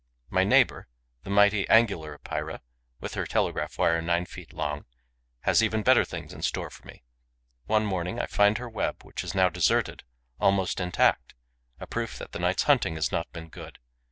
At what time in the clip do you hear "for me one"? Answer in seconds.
6.71-7.85